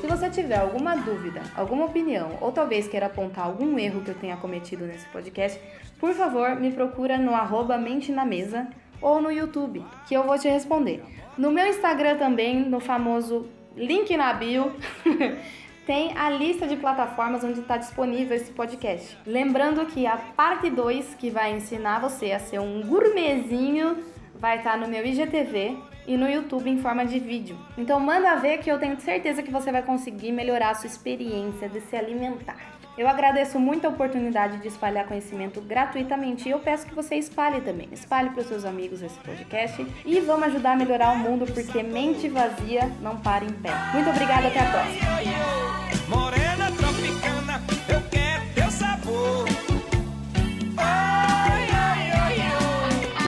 Se 0.00 0.06
você 0.06 0.30
tiver 0.30 0.58
alguma 0.58 0.96
dúvida, 0.96 1.42
alguma 1.56 1.86
opinião 1.86 2.38
ou 2.40 2.52
talvez 2.52 2.86
queira 2.86 3.06
apontar 3.06 3.46
algum 3.46 3.78
erro 3.78 4.02
que 4.02 4.10
eu 4.10 4.14
tenha 4.14 4.36
cometido 4.36 4.86
nesse 4.86 5.06
podcast, 5.08 5.60
por 5.98 6.14
favor, 6.14 6.54
me 6.56 6.70
procura 6.70 7.18
no 7.18 7.34
arroba 7.34 7.76
mente 7.76 8.12
na 8.12 8.24
mesa 8.24 8.68
ou 9.00 9.20
no 9.20 9.30
YouTube, 9.30 9.84
que 10.06 10.14
eu 10.14 10.24
vou 10.24 10.38
te 10.38 10.48
responder. 10.48 11.02
No 11.36 11.50
meu 11.50 11.66
Instagram 11.66 12.16
também, 12.16 12.60
no 12.60 12.80
famoso 12.80 13.46
link 13.76 14.16
na 14.16 14.32
bio, 14.32 14.72
tem 15.86 16.16
a 16.16 16.30
lista 16.30 16.66
de 16.66 16.76
plataformas 16.76 17.44
onde 17.44 17.60
está 17.60 17.76
disponível 17.76 18.36
esse 18.36 18.52
podcast. 18.52 19.18
Lembrando 19.26 19.84
que 19.86 20.06
a 20.06 20.16
parte 20.16 20.70
2, 20.70 21.14
que 21.14 21.30
vai 21.30 21.52
ensinar 21.52 22.00
você 22.00 22.32
a 22.32 22.38
ser 22.38 22.58
um 22.58 22.82
gourmetzinho, 22.82 23.98
vai 24.34 24.58
estar 24.58 24.72
tá 24.72 24.76
no 24.76 24.88
meu 24.88 25.04
IGTV 25.04 25.76
e 26.06 26.16
no 26.16 26.28
YouTube 26.28 26.70
em 26.70 26.78
forma 26.78 27.04
de 27.04 27.18
vídeo. 27.18 27.58
Então 27.76 27.98
manda 28.00 28.36
ver 28.36 28.58
que 28.58 28.70
eu 28.70 28.78
tenho 28.78 28.98
certeza 29.00 29.42
que 29.42 29.50
você 29.50 29.70
vai 29.70 29.82
conseguir 29.82 30.32
melhorar 30.32 30.70
a 30.70 30.74
sua 30.74 30.86
experiência 30.86 31.68
de 31.68 31.80
se 31.80 31.96
alimentar. 31.96 32.58
Eu 32.96 33.08
agradeço 33.08 33.58
muito 33.58 33.86
a 33.86 33.90
oportunidade 33.90 34.58
de 34.58 34.68
espalhar 34.68 35.06
conhecimento 35.06 35.60
gratuitamente 35.60 36.48
e 36.48 36.52
eu 36.52 36.60
peço 36.60 36.86
que 36.86 36.94
você 36.94 37.16
espalhe 37.16 37.60
também. 37.60 37.88
Espalhe 37.90 38.30
para 38.30 38.40
os 38.40 38.46
seus 38.46 38.64
amigos 38.64 39.02
esse 39.02 39.18
podcast 39.18 39.84
e 40.04 40.20
vamos 40.20 40.46
ajudar 40.46 40.72
a 40.72 40.76
melhorar 40.76 41.12
o 41.12 41.18
mundo 41.18 41.44
porque 41.52 41.82
mente 41.82 42.28
vazia 42.28 42.90
não 43.00 43.16
para 43.16 43.44
em 43.44 43.52
pé. 43.52 43.72
Muito 43.92 44.10
obrigada, 44.10 44.46
até 44.46 44.60
a 44.60 44.70
próxima. 44.70 46.43